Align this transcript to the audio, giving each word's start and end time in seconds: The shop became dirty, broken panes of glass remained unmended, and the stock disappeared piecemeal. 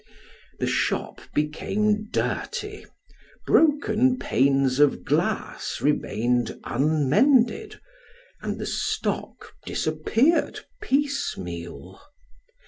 The 0.57 0.65
shop 0.65 1.21
became 1.31 2.09
dirty, 2.09 2.87
broken 3.45 4.17
panes 4.17 4.79
of 4.79 5.03
glass 5.05 5.79
remained 5.79 6.59
unmended, 6.63 7.79
and 8.41 8.57
the 8.59 8.65
stock 8.65 9.53
disappeared 9.63 10.61
piecemeal. 10.81 12.01